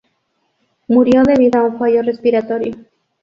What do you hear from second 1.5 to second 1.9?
a un